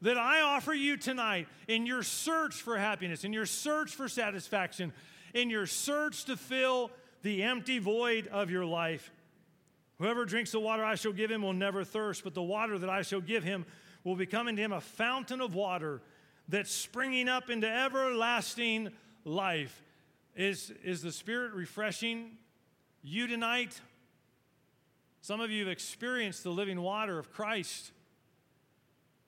[0.00, 4.94] that I offer you tonight in your search for happiness, in your search for satisfaction,
[5.34, 9.12] in your search to fill the empty void of your life,
[9.98, 12.88] whoever drinks the water I shall give him will never thirst, but the water that
[12.88, 13.66] I shall give him
[14.04, 16.00] will become into him a fountain of water
[16.48, 18.88] that's springing up into everlasting
[19.22, 19.82] life.
[20.34, 22.38] Is, is the Spirit refreshing
[23.02, 23.78] you tonight?
[25.20, 27.92] Some of you have experienced the living water of Christ,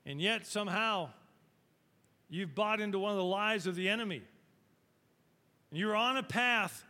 [0.06, 1.10] and yet somehow
[2.28, 4.22] you've bought into one of the lies of the enemy.
[5.70, 6.84] And you're on a path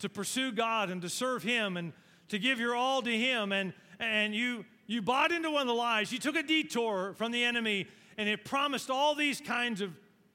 [0.00, 1.92] to pursue God and to serve Him and
[2.28, 5.74] to give your all to Him, and, and you, you bought into one of the
[5.74, 6.12] lies.
[6.12, 7.86] You took a detour from the enemy,
[8.16, 9.92] and it promised all these kinds of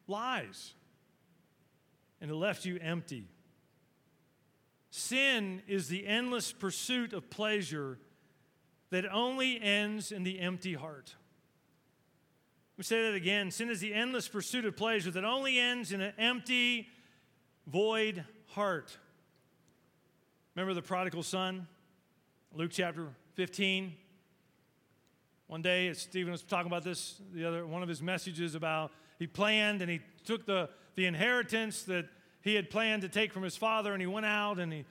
[0.08, 0.74] lies,
[2.22, 3.28] and it left you empty.
[4.98, 8.00] Sin is the endless pursuit of pleasure
[8.92, 11.14] that only ends in the empty heart.
[12.74, 13.52] Let me say that again.
[13.52, 16.88] Sin is the endless pursuit of pleasure that only ends in an empty,
[17.68, 18.98] void heart.
[20.56, 21.68] Remember the prodigal son?
[22.54, 23.94] Luke chapter 15.
[25.48, 29.28] One day, Stephen was talking about this, the other one of his messages about he
[29.28, 32.06] planned and he took the, the inheritance that
[32.46, 34.86] he had planned to take from his father and he went out and he,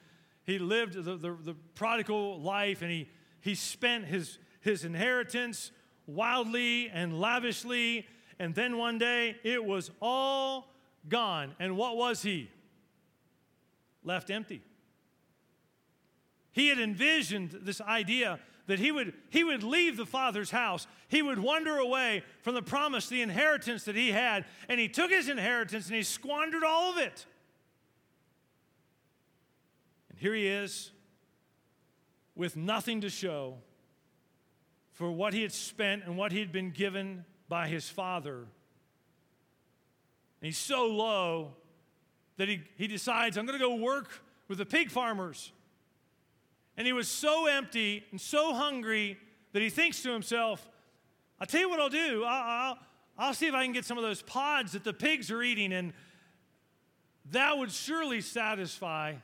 [0.45, 3.09] he lived the, the, the prodigal life and he
[3.45, 5.71] he spent his, his inheritance
[6.07, 8.07] wildly and lavishly,
[8.39, 10.71] and then one day it was all
[11.11, 11.55] gone.
[11.61, 12.49] And what was he?
[14.03, 14.63] Left empty.
[16.53, 20.87] He had envisioned this idea that he would, he would leave the father's house.
[21.09, 24.47] He would wander away from the promise, the inheritance that he had.
[24.71, 27.27] And he took his inheritance and he squandered all of it.
[30.15, 30.93] And here he is
[32.37, 33.57] with nothing to show
[34.93, 38.37] for what he had spent and what he had been given by his father.
[38.37, 38.47] And
[40.41, 41.55] he's so low
[42.37, 45.51] that he, he decides, I'm going to go work with the pig farmers.
[46.77, 49.19] And he was so empty and so hungry
[49.53, 50.71] that he thinks to himself,
[51.41, 52.23] I'll tell you what I'll do.
[52.25, 52.79] I'll, I'll,
[53.19, 55.73] I'll see if I can get some of those pods that the pigs are eating,
[55.73, 55.93] and
[57.33, 59.15] that would surely satisfy.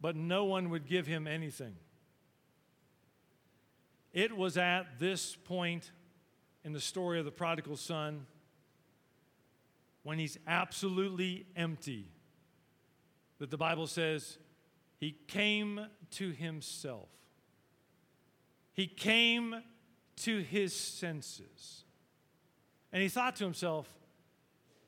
[0.00, 1.74] But no one would give him anything.
[4.12, 5.90] It was at this point
[6.64, 8.26] in the story of the prodigal son
[10.02, 12.08] when he's absolutely empty
[13.38, 14.38] that the Bible says
[14.98, 17.08] he came to himself.
[18.72, 19.62] He came
[20.16, 21.84] to his senses.
[22.92, 23.92] And he thought to himself,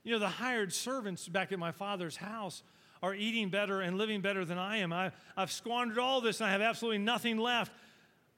[0.04, 2.62] you know, the hired servants back at my father's house
[3.02, 4.92] are eating better and living better than I am.
[4.92, 7.72] I, I've squandered all this and I have absolutely nothing left.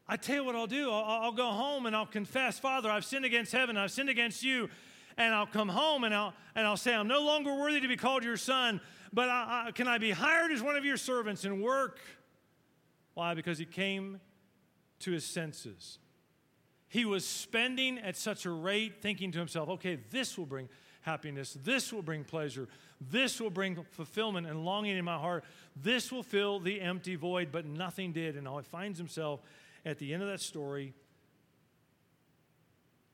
[0.06, 0.90] I tell you what I'll do.
[0.90, 4.42] I'll, I'll, go home and I'll confess, Father, I've sinned against heaven, I've sinned against
[4.42, 4.68] you.
[5.16, 7.96] And I'll come home and I'll, and I'll say, I'm no longer worthy to be
[7.96, 8.80] called your son,
[9.12, 11.98] but I, I, can I be hired as one of your servants and work?
[13.14, 13.34] Why?
[13.34, 14.20] Because he came
[15.00, 15.98] to his senses.
[16.88, 20.68] He was spending at such a rate, thinking to himself, okay, this will bring
[21.02, 21.56] happiness.
[21.62, 22.68] This will bring pleasure.
[23.00, 25.44] This will bring fulfillment and longing in my heart.
[25.74, 28.34] This will fill the empty void, but nothing did.
[28.34, 29.40] And now he finds himself
[29.86, 30.92] at the end of that story,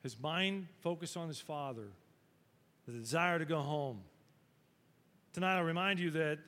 [0.03, 1.87] his mind focused on his father,
[2.85, 4.01] the desire to go home.
[5.33, 6.39] Tonight, I'll remind you that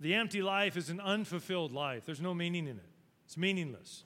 [0.00, 2.04] the empty life is an unfulfilled life.
[2.04, 2.88] There's no meaning in it,
[3.24, 4.04] it's meaningless.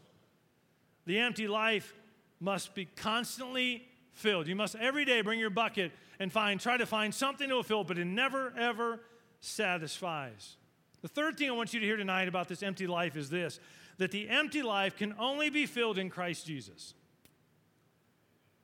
[1.07, 1.95] The empty life
[2.41, 4.49] must be constantly filled.
[4.49, 7.85] You must every day bring your bucket and find, try to find something to fill,
[7.85, 9.01] but it never, ever
[9.41, 10.57] satisfies.
[11.03, 13.61] The third thing I want you to hear tonight about this empty life is this
[13.99, 16.93] that the empty life can only be filled in Christ Jesus.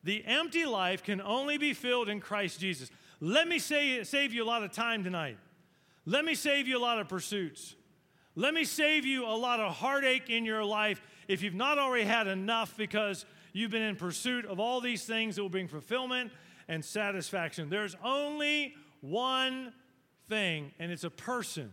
[0.05, 2.91] The empty life can only be filled in Christ Jesus.
[3.21, 5.39] Let me say, save you a lot of time tonight.
[6.05, 7.77] Let me save you a lot of pursuits.
[8.35, 12.05] Let me save you a lot of heartache in your life if you've not already
[12.05, 16.33] had enough because you've been in pursuit of all these things that will bring fulfillment
[16.69, 17.69] and satisfaction.
[17.69, 19.73] There's only one
[20.29, 21.71] thing, and it's a person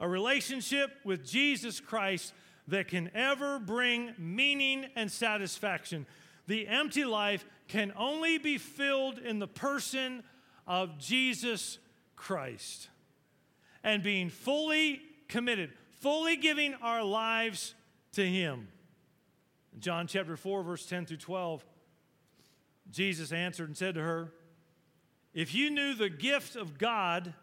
[0.00, 2.34] a relationship with Jesus Christ
[2.68, 6.06] that can ever bring meaning and satisfaction.
[6.46, 10.22] The empty life can only be filled in the person
[10.66, 11.78] of Jesus
[12.14, 12.88] Christ
[13.82, 17.74] and being fully committed, fully giving our lives
[18.12, 18.68] to Him.
[19.78, 21.64] John chapter 4, verse 10 through 12,
[22.90, 24.32] Jesus answered and said to her,
[25.34, 27.34] If you knew the gift of God,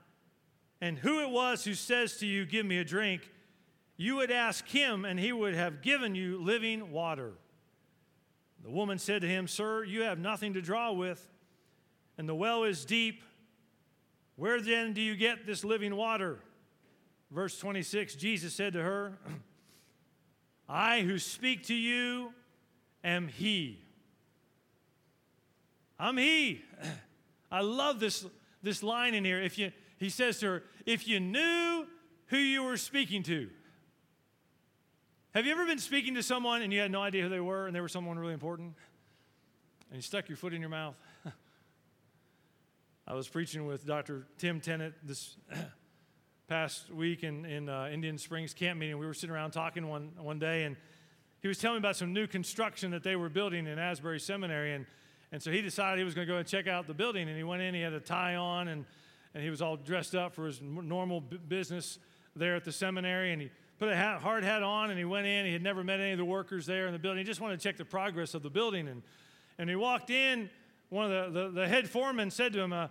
[0.81, 3.29] and who it was who says to you, Give me a drink,
[3.95, 7.33] you would ask him, and he would have given you living water.
[8.63, 11.25] The woman said to him, Sir, you have nothing to draw with,
[12.17, 13.23] and the well is deep.
[14.35, 16.39] Where then do you get this living water?
[17.29, 19.17] Verse 26 Jesus said to her,
[20.69, 22.33] I who speak to you
[23.03, 23.82] am He.
[25.99, 26.61] I'm He.
[27.51, 28.25] I love this,
[28.61, 29.41] this line in here.
[29.41, 31.85] If you, he says to her, If you knew
[32.27, 33.49] who you were speaking to,
[35.33, 37.65] have you ever been speaking to someone and you had no idea who they were
[37.67, 38.73] and they were someone really important?
[39.89, 40.95] And you stuck your foot in your mouth?
[43.07, 44.27] I was preaching with Dr.
[44.37, 45.37] Tim Tennent this
[46.47, 48.97] past week in, in uh, Indian Springs camp meeting.
[48.97, 50.75] We were sitting around talking one, one day, and
[51.41, 54.73] he was telling me about some new construction that they were building in Asbury Seminary.
[54.73, 54.85] And,
[55.33, 57.27] and so he decided he was going to go and check out the building.
[57.27, 58.85] And he went in, he had a tie on, and
[59.33, 61.97] and he was all dressed up for his normal business
[62.35, 63.33] there at the seminary.
[63.33, 65.45] And he put a hat, hard hat on and he went in.
[65.45, 67.19] He had never met any of the workers there in the building.
[67.19, 68.87] He just wanted to check the progress of the building.
[68.87, 69.01] And,
[69.57, 70.49] and he walked in.
[70.89, 72.87] One of the, the, the head foreman said to him, uh,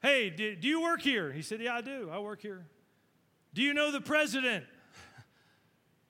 [0.00, 1.32] Hey, do, do you work here?
[1.32, 2.08] He said, Yeah, I do.
[2.12, 2.66] I work here.
[3.52, 4.64] Do you know the president?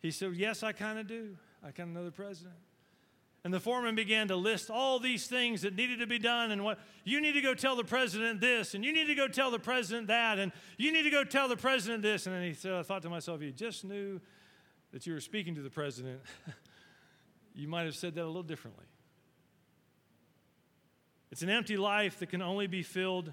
[0.01, 1.35] He said, Yes, I kind of do.
[1.67, 2.57] I kind of know the president.
[3.45, 6.65] And the foreman began to list all these things that needed to be done and
[6.65, 9.51] what you need to go tell the president this, and you need to go tell
[9.51, 12.27] the president that, and you need to go tell the president this.
[12.27, 14.19] And then he said, I thought to myself, you just knew
[14.93, 16.21] that you were speaking to the president,
[17.55, 18.87] you might have said that a little differently.
[21.31, 23.31] It's an empty life that can only be filled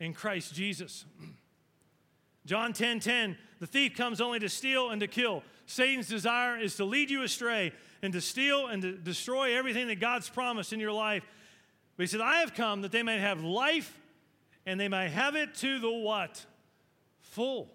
[0.00, 1.06] in Christ Jesus.
[2.44, 5.42] John 10:10, 10, 10, the thief comes only to steal and to kill.
[5.64, 10.00] Satan's desire is to lead you astray and to steal and to destroy everything that
[10.00, 11.24] God's promised in your life.
[11.96, 13.98] But he said, I have come that they may have life
[14.66, 16.44] and they may have it to the what?
[17.20, 17.70] Full.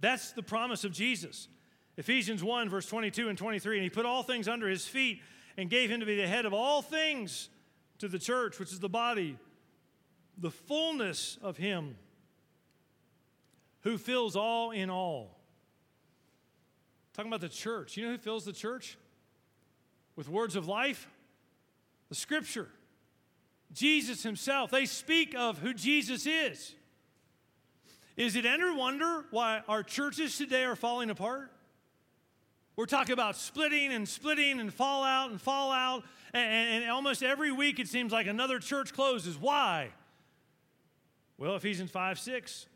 [0.00, 1.48] That's the promise of Jesus.
[1.96, 3.78] Ephesians 1, verse 22 and 23.
[3.78, 5.22] And he put all things under his feet
[5.56, 7.48] and gave him to be the head of all things
[7.98, 9.36] to the church, which is the body,
[10.36, 11.96] the fullness of him
[13.80, 15.36] who fills all in all.
[17.14, 17.96] Talking about the church.
[17.96, 18.96] You know who fills the church?
[20.18, 21.08] With words of life?
[22.08, 22.66] The scripture.
[23.72, 24.68] Jesus himself.
[24.68, 26.74] They speak of who Jesus is.
[28.16, 31.52] Is it any wonder why our churches today are falling apart?
[32.74, 36.02] We're talking about splitting and splitting and fallout and fallout,
[36.34, 39.38] and, and almost every week it seems like another church closes.
[39.38, 39.90] Why?
[41.36, 42.66] Well, Ephesians 5 6.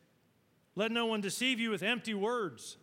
[0.77, 2.77] Let no one deceive you with empty words.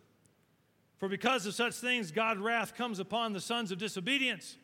[1.00, 4.56] For because of such things, God's wrath comes upon the sons of disobedience.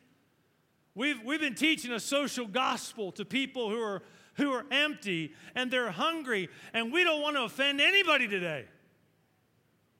[0.93, 4.03] We've, we've been teaching a social gospel to people who are,
[4.35, 8.65] who are empty and they're hungry, and we don't want to offend anybody today.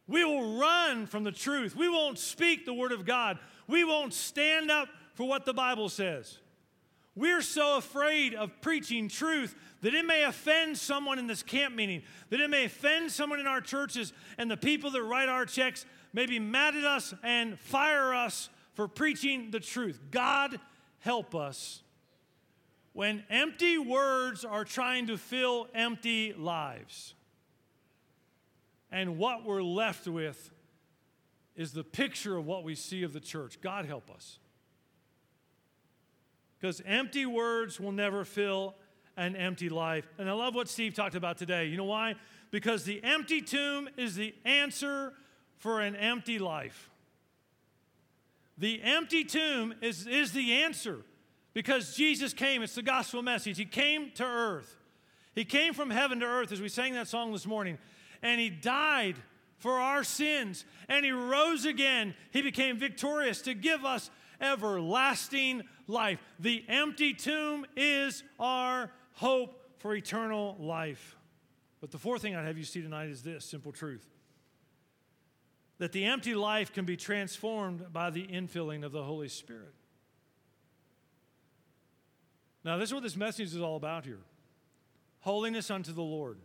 [0.07, 1.75] We will run from the truth.
[1.75, 3.39] We won't speak the word of God.
[3.67, 6.37] We won't stand up for what the Bible says.
[7.15, 12.03] We're so afraid of preaching truth that it may offend someone in this camp meeting,
[12.29, 15.85] that it may offend someone in our churches, and the people that write our checks
[16.13, 19.99] may be mad at us and fire us for preaching the truth.
[20.11, 20.59] God
[20.99, 21.81] help us
[22.93, 27.13] when empty words are trying to fill empty lives.
[28.91, 30.51] And what we're left with
[31.55, 33.59] is the picture of what we see of the church.
[33.61, 34.39] God help us.
[36.59, 38.75] Because empty words will never fill
[39.15, 40.07] an empty life.
[40.17, 41.65] And I love what Steve talked about today.
[41.65, 42.15] You know why?
[42.51, 45.13] Because the empty tomb is the answer
[45.57, 46.89] for an empty life.
[48.57, 50.99] The empty tomb is, is the answer
[51.53, 52.63] because Jesus came.
[52.63, 53.57] It's the gospel message.
[53.57, 54.75] He came to earth.
[55.35, 57.77] He came from heaven to earth, as we sang that song this morning,
[58.23, 59.15] and He died
[59.59, 62.15] for our sins, and He rose again.
[62.31, 64.09] He became victorious to give us
[64.41, 66.19] everlasting life.
[66.39, 71.15] The empty tomb is our hope for eternal life.
[71.81, 74.07] But the fourth thing I'd have you see tonight is this simple truth
[75.79, 79.73] that the empty life can be transformed by the infilling of the Holy Spirit.
[82.63, 84.19] Now, this is what this message is all about here
[85.19, 86.37] holiness unto the Lord.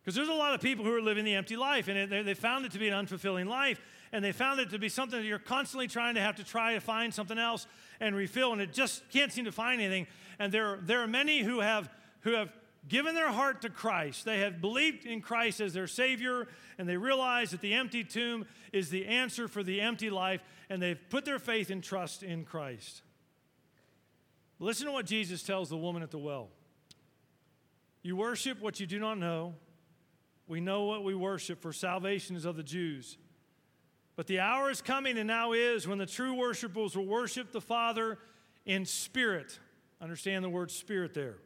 [0.00, 2.64] Because there's a lot of people who are living the empty life, and they found
[2.64, 3.80] it to be an unfulfilling life
[4.12, 6.74] and they found it to be something that you're constantly trying to have to try
[6.74, 7.66] to find something else
[8.00, 10.06] and refill, and it just can't seem to find anything.
[10.38, 12.52] And there, there are many who have, who have
[12.88, 14.24] given their heart to Christ.
[14.24, 18.46] They have believed in Christ as their Savior, and they realize that the empty tomb
[18.72, 22.44] is the answer for the empty life, and they've put their faith and trust in
[22.44, 23.02] Christ.
[24.58, 26.48] Listen to what Jesus tells the woman at the well.
[28.02, 29.54] You worship what you do not know.
[30.46, 33.18] We know what we worship, for salvation is of the Jews.
[34.14, 37.60] But the hour is coming and now is when the true worshipers will worship the
[37.60, 38.18] Father
[38.64, 39.58] in spirit.
[40.00, 41.36] Understand the word spirit there.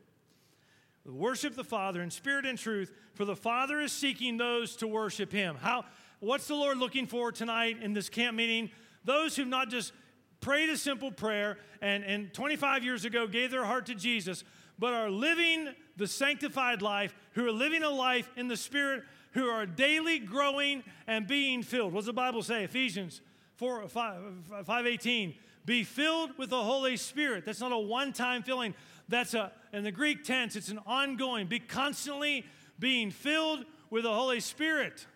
[1.05, 5.33] Worship the Father in spirit and truth, for the Father is seeking those to worship
[5.33, 5.57] Him.
[5.57, 5.85] How,
[6.21, 8.71] what's the Lord looking for tonight in this camp meeting?
[9.05, 9.93] Those who've not just
[10.41, 14.45] prayed a simple prayer and, and 25 years ago gave their heart to Jesus,
[14.79, 19.47] but are living the sanctified life, who are living a life in the Spirit who
[19.47, 21.93] are daily growing and being filled.
[21.93, 22.65] What does the Bible say?
[22.65, 23.21] Ephesians
[23.57, 24.17] 4, 5,
[24.49, 25.35] 518.
[25.67, 27.45] Be filled with the Holy Spirit.
[27.45, 28.75] That's not a one time filling.
[29.11, 31.47] That's a, in the Greek tense, it's an ongoing.
[31.47, 32.47] Be constantly
[32.79, 35.07] being filled with the Holy Spirit.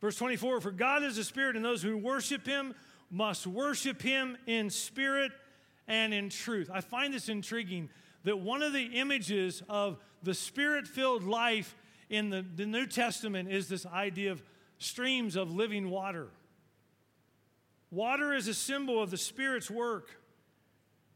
[0.00, 2.74] Verse 24 For God is a spirit, and those who worship him
[3.10, 5.32] must worship him in spirit
[5.88, 6.70] and in truth.
[6.72, 7.88] I find this intriguing
[8.24, 11.74] that one of the images of the spirit filled life
[12.10, 14.42] in the, the New Testament is this idea of
[14.78, 16.28] streams of living water.
[17.90, 20.10] Water is a symbol of the Spirit's work.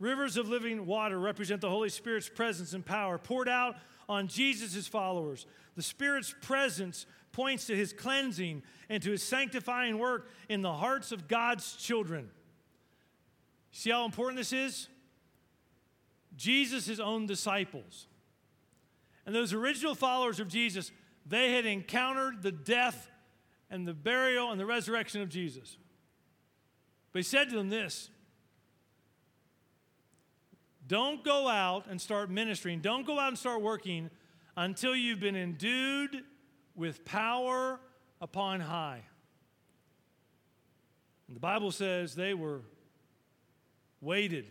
[0.02, 3.76] Rivers of living water represent the Holy Spirit's presence and power poured out
[4.08, 5.46] on Jesus' followers.
[5.76, 11.12] The Spirit's presence points to his cleansing and to his sanctifying work in the hearts
[11.12, 12.30] of God's children.
[13.70, 14.88] See how important this is?
[16.36, 18.08] Jesus' own disciples
[19.24, 20.90] and those original followers of Jesus,
[21.24, 23.08] they had encountered the death
[23.70, 25.76] and the burial and the resurrection of Jesus.
[27.12, 28.10] But he said to them this
[30.86, 34.10] Don't go out and start ministering, don't go out and start working
[34.56, 36.22] until you've been endued
[36.74, 37.80] with power
[38.20, 39.02] upon high.
[41.26, 42.62] And the Bible says they were
[44.00, 44.46] waited.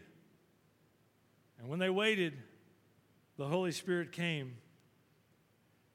[1.59, 2.33] And when they waited,
[3.37, 4.55] the Holy Spirit came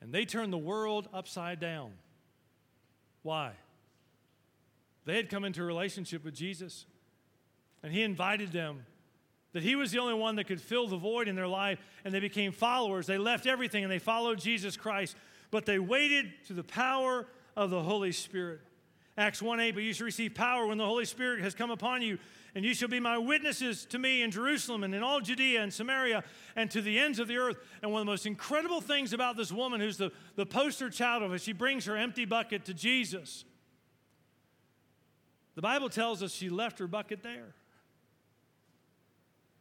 [0.00, 1.92] and they turned the world upside down.
[3.22, 3.52] Why?
[5.04, 6.86] They had come into a relationship with Jesus,
[7.82, 8.86] and He invited them
[9.56, 12.12] that He was the only one that could fill the void in their life, and
[12.12, 13.06] they became followers.
[13.06, 15.16] They left everything and they followed Jesus Christ,
[15.50, 17.26] but they waited to the power
[17.56, 18.60] of the Holy Spirit.
[19.16, 22.02] Acts 1 8, but you shall receive power when the Holy Spirit has come upon
[22.02, 22.18] you,
[22.54, 25.72] and you shall be my witnesses to me in Jerusalem and in all Judea and
[25.72, 26.22] Samaria
[26.54, 27.56] and to the ends of the earth.
[27.80, 31.22] And one of the most incredible things about this woman, who's the, the poster child
[31.22, 33.46] of it, she brings her empty bucket to Jesus.
[35.54, 37.54] The Bible tells us she left her bucket there.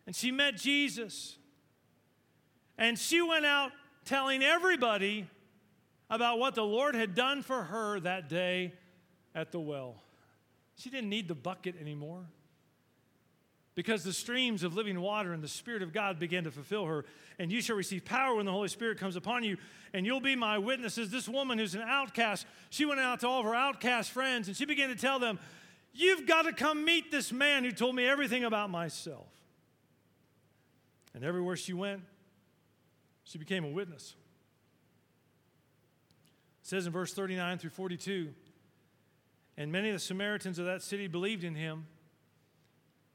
[0.05, 1.37] And she met Jesus.
[2.77, 3.71] And she went out
[4.03, 5.27] telling everybody
[6.09, 8.73] about what the Lord had done for her that day
[9.33, 9.95] at the well.
[10.75, 12.25] She didn't need the bucket anymore
[13.75, 17.05] because the streams of living water and the Spirit of God began to fulfill her.
[17.37, 19.57] And you shall receive power when the Holy Spirit comes upon you,
[19.93, 21.11] and you'll be my witnesses.
[21.11, 24.55] This woman who's an outcast, she went out to all of her outcast friends and
[24.55, 25.39] she began to tell them,
[25.97, 29.27] You've got to come meet this man who told me everything about myself.
[31.15, 32.01] And everywhere she went,
[33.23, 34.15] she became a witness.
[36.61, 38.33] It says in verse 39 through 42
[39.57, 41.87] and many of the Samaritans of that city believed in him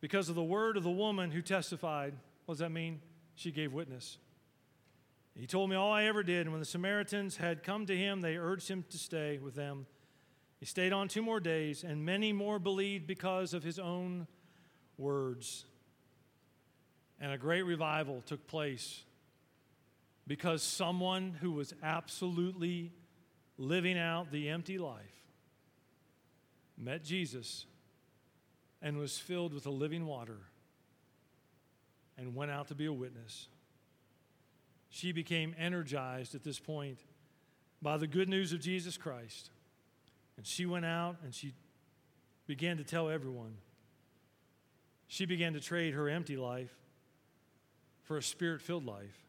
[0.01, 2.14] because of the word of the woman who testified.
[2.46, 3.01] What does that mean?
[3.34, 4.18] She gave witness.
[5.34, 6.42] He told me all I ever did.
[6.42, 9.86] And when the Samaritans had come to him, they urged him to stay with them.
[10.59, 14.26] He stayed on two more days, and many more believed because of his own
[14.98, 15.64] words.
[17.21, 19.03] And a great revival took place
[20.27, 22.93] because someone who was absolutely
[23.59, 25.03] living out the empty life
[26.79, 27.66] met Jesus
[28.81, 30.39] and was filled with the living water
[32.16, 33.49] and went out to be a witness.
[34.89, 36.99] She became energized at this point
[37.83, 39.51] by the good news of Jesus Christ.
[40.37, 41.53] And she went out and she
[42.47, 43.57] began to tell everyone.
[45.07, 46.71] She began to trade her empty life
[48.11, 49.24] for a spirit filled life.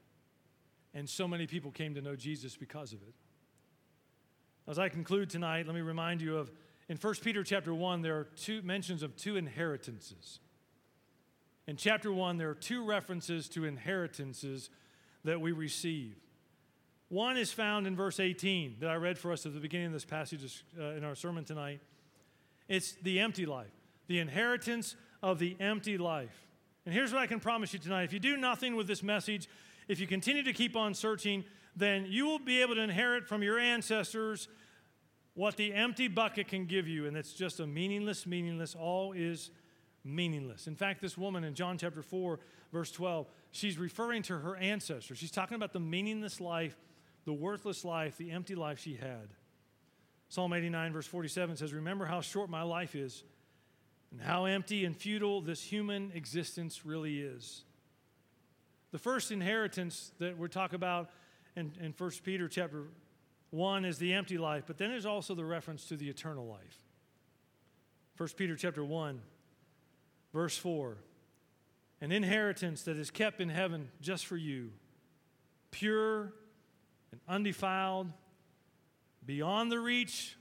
[0.95, 3.13] And so many people came to know Jesus because of it.
[4.67, 6.51] As I conclude tonight, let me remind you of
[6.89, 10.39] in 1 Peter chapter 1, there are two mentions of two inheritances.
[11.67, 14.71] In chapter 1, there are two references to inheritances
[15.25, 16.15] that we receive.
[17.09, 19.93] One is found in verse 18 that I read for us at the beginning of
[19.93, 21.82] this passage uh, in our sermon tonight.
[22.67, 23.75] It's the empty life,
[24.07, 26.47] the inheritance of the empty life.
[26.86, 29.47] And here's what I can promise you tonight if you do nothing with this message,
[29.88, 31.43] if you continue to keep on searching,
[31.75, 34.47] then you will be able to inherit from your ancestors
[35.34, 39.51] what the empty bucket can give you, and it's just a meaningless, meaningless, all is
[40.03, 40.67] meaningless.
[40.67, 42.39] In fact, this woman in John chapter 4,
[42.73, 45.17] verse 12, she's referring to her ancestors.
[45.17, 46.75] She's talking about the meaningless life,
[47.25, 49.29] the worthless life, the empty life she had.
[50.27, 53.23] Psalm 89, verse 47 says, Remember how short my life is,
[54.12, 57.64] and how empty and futile this human existence really is.
[58.91, 61.09] The first inheritance that we talk about
[61.55, 62.84] in, in 1 Peter chapter
[63.49, 66.78] one is the empty life, but then there's also the reference to the eternal life.
[68.18, 69.22] 1 Peter chapter 1,
[70.34, 70.97] verse 4.
[71.99, 74.72] An inheritance that is kept in heaven just for you,
[75.70, 76.34] pure
[77.12, 78.12] and undefiled,
[79.26, 80.38] beyond the reach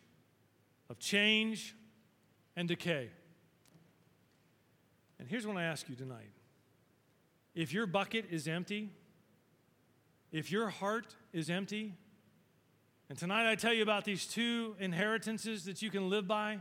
[0.89, 1.75] of change
[2.57, 3.11] and decay.
[5.21, 6.31] And here's what I ask you tonight
[7.55, 8.89] if your bucket is empty,
[10.33, 11.95] if your heart is empty,
[13.11, 16.59] and tonight I tell you about these two inheritances that you can live by.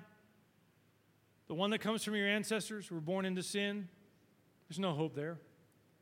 [1.48, 3.88] The one that comes from your ancestors who were born into sin,
[4.68, 5.40] there's no hope there.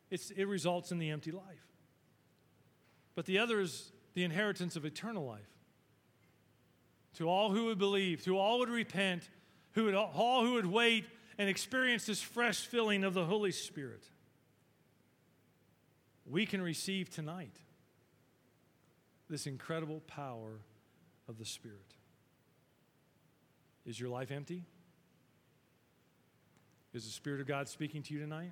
[0.10, 1.44] It's, it results in the empty life.
[3.16, 5.50] But the other is the inheritance of eternal life.
[7.18, 9.30] To all who would believe, to all who would repent,
[9.74, 11.06] who would, all who would wait
[11.38, 14.04] and experience this fresh filling of the Holy Spirit,
[16.26, 17.56] we can receive tonight
[19.30, 20.60] this incredible power
[21.28, 21.94] of the Spirit.
[23.86, 24.66] Is your life empty?
[26.94, 28.52] Is the Spirit of God speaking to you tonight?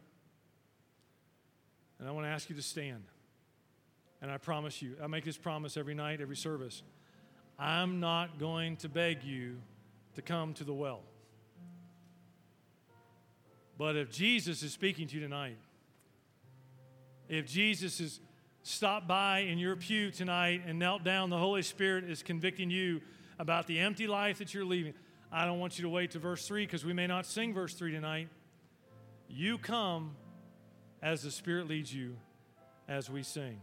[1.99, 3.03] And I want to ask you to stand.
[4.21, 6.83] And I promise you, I make this promise every night, every service.
[7.57, 9.57] I'm not going to beg you
[10.15, 11.01] to come to the well.
[13.77, 15.57] But if Jesus is speaking to you tonight,
[17.27, 18.19] if Jesus has
[18.63, 23.01] stopped by in your pew tonight and knelt down, the Holy Spirit is convicting you
[23.37, 24.93] about the empty life that you're leaving.
[25.31, 27.73] I don't want you to wait to verse 3 because we may not sing verse
[27.73, 28.29] 3 tonight.
[29.27, 30.15] You come
[31.01, 32.15] as the Spirit leads you
[32.87, 33.59] as we sing.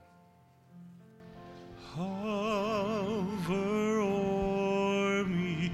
[1.94, 5.72] Hover o'er me,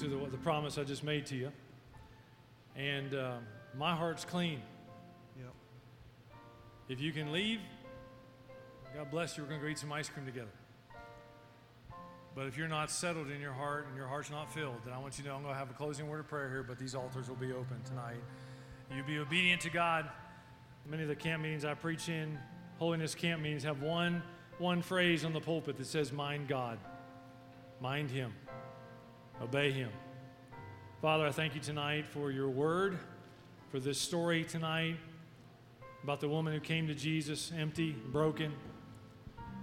[0.00, 1.52] to the, the promise I just made to you.
[2.74, 3.34] And uh,
[3.76, 4.62] my heart's clean.
[5.36, 5.52] Yep.
[6.88, 7.60] If you can leave,
[8.96, 9.42] God bless you.
[9.42, 10.48] We're going to go eat some ice cream together.
[12.34, 14.98] But if you're not settled in your heart and your heart's not filled, then I
[14.98, 16.78] want you to know I'm going to have a closing word of prayer here, but
[16.78, 18.20] these altars will be open tonight.
[18.96, 20.08] You be obedient to God.
[20.88, 22.38] Many of the camp meetings I preach in,
[22.78, 24.22] holiness camp meetings, have one,
[24.56, 26.78] one phrase on the pulpit that says, Mind God.
[27.82, 28.32] Mind Him.
[29.42, 29.90] Obey Him.
[31.00, 32.98] Father, I thank you tonight for your word,
[33.70, 34.96] for this story tonight
[36.04, 38.52] about the woman who came to Jesus empty, broken.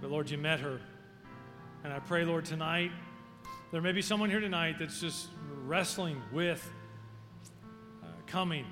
[0.00, 0.80] But Lord, you met her.
[1.84, 2.90] And I pray, Lord, tonight,
[3.70, 5.28] there may be someone here tonight that's just
[5.64, 6.68] wrestling with
[8.02, 8.66] uh, coming.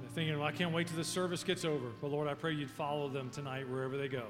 [0.00, 1.86] They're thinking, well, I can't wait till the service gets over.
[2.02, 4.26] But Lord, I pray you'd follow them tonight wherever they go.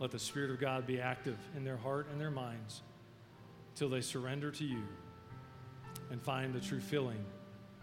[0.00, 2.82] Let the Spirit of God be active in their heart and their minds
[3.74, 4.82] till they surrender to you
[6.10, 7.24] and find the true filling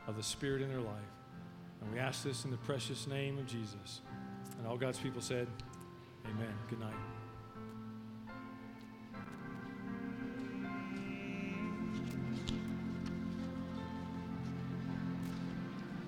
[0.08, 0.94] of the Spirit in their life.
[1.82, 4.02] And we ask this in the precious name of Jesus.
[4.58, 5.48] And all God's people said,
[6.26, 6.54] Amen.
[6.70, 7.19] Good night.